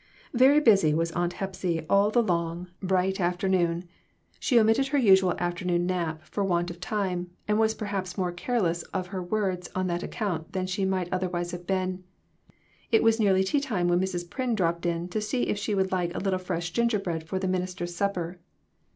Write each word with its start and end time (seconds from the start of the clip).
Very 0.33 0.59
busy 0.59 0.95
was 0.95 1.11
Aunt 1.11 1.33
Hepsy 1.33 1.85
all 1.87 2.09
the 2.09 2.23
long, 2.23 2.69
bright 2.81 3.19
MORAL 3.19 3.33
EVOLUTION. 3.33 3.51
143 3.59 3.59
afternoon; 3.69 3.89
she 4.39 4.59
omitted 4.59 4.87
her 4.87 4.97
usual 4.97 5.35
afternoon 5.37 5.85
nap 5.85 6.23
for 6.23 6.43
want 6.43 6.71
of 6.71 6.79
time, 6.79 7.29
and 7.47 7.59
was 7.59 7.75
perhaps 7.75 8.17
more 8.17 8.31
careless 8.31 8.81
of 8.95 9.05
her 9.13 9.21
words 9.21 9.69
on 9.75 9.85
that 9.85 10.01
account 10.01 10.53
than 10.53 10.65
she 10.65 10.85
might 10.85 11.09
otherwise 11.13 11.51
have 11.51 11.67
been. 11.67 12.03
It 12.91 13.03
was 13.03 13.19
nearly 13.19 13.43
tea 13.43 13.59
time 13.61 13.87
when 13.89 14.01
Mrs. 14.01 14.27
Pryn 14.27 14.55
dropped 14.55 14.87
in 14.87 15.07
to 15.09 15.21
see 15.21 15.43
if 15.43 15.59
she 15.59 15.75
would 15.75 15.91
like 15.91 16.15
a 16.15 16.19
little 16.19 16.39
fresh 16.39 16.71
gingerbread 16.71 17.27
for 17.27 17.37
the 17.37 17.47
minister's 17.47 17.95
supper. 17.95 18.39